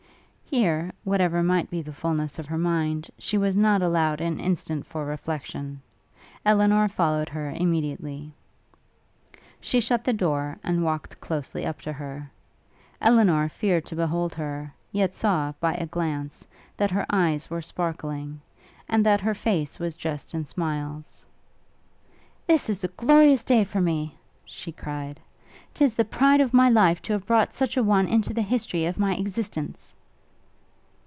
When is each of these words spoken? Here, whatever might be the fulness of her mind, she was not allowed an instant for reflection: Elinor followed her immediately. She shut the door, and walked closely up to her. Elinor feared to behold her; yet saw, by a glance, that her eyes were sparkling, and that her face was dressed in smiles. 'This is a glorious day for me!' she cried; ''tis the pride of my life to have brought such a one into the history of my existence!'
Here, 0.53 0.91
whatever 1.05 1.41
might 1.41 1.69
be 1.69 1.81
the 1.81 1.93
fulness 1.93 2.37
of 2.37 2.45
her 2.47 2.57
mind, 2.57 3.09
she 3.17 3.37
was 3.37 3.55
not 3.55 3.81
allowed 3.81 4.19
an 4.19 4.37
instant 4.37 4.85
for 4.85 5.05
reflection: 5.05 5.81
Elinor 6.45 6.89
followed 6.89 7.29
her 7.29 7.51
immediately. 7.51 8.33
She 9.61 9.79
shut 9.79 10.03
the 10.03 10.11
door, 10.11 10.57
and 10.61 10.83
walked 10.83 11.21
closely 11.21 11.65
up 11.65 11.79
to 11.83 11.93
her. 11.93 12.29
Elinor 12.99 13.47
feared 13.47 13.85
to 13.85 13.95
behold 13.95 14.35
her; 14.35 14.73
yet 14.91 15.15
saw, 15.15 15.53
by 15.61 15.73
a 15.75 15.85
glance, 15.85 16.45
that 16.75 16.91
her 16.91 17.05
eyes 17.09 17.49
were 17.49 17.61
sparkling, 17.61 18.41
and 18.89 19.05
that 19.05 19.21
her 19.21 19.33
face 19.33 19.79
was 19.79 19.95
dressed 19.95 20.33
in 20.33 20.43
smiles. 20.43 21.25
'This 22.45 22.69
is 22.69 22.83
a 22.83 22.89
glorious 22.89 23.45
day 23.45 23.63
for 23.63 23.79
me!' 23.79 24.19
she 24.43 24.73
cried; 24.73 25.21
''tis 25.73 25.93
the 25.95 26.03
pride 26.03 26.41
of 26.41 26.53
my 26.53 26.67
life 26.69 27.01
to 27.03 27.13
have 27.13 27.25
brought 27.25 27.53
such 27.53 27.77
a 27.77 27.83
one 27.83 28.09
into 28.09 28.33
the 28.33 28.41
history 28.41 28.83
of 28.83 28.99
my 28.99 29.15
existence!' 29.15 29.95